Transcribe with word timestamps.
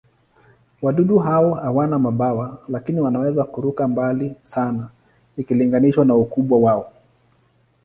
Wadudu 0.81 1.17
hao 1.19 1.53
hawana 1.53 1.99
mabawa, 1.99 2.57
lakini 2.69 2.99
wanaweza 2.99 3.43
kuruka 3.43 3.87
mbali 3.87 4.35
sana 4.43 4.89
ikilinganishwa 5.37 6.05
na 6.05 6.15
ukubwa 6.15 6.59
wao. 6.59 6.93